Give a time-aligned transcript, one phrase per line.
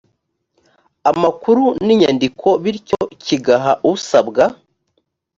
[1.11, 4.43] amakuru n inyandiko bityo kigaha usabwa